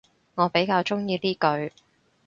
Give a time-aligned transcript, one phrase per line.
[0.33, 1.73] 我比較鍾意呢句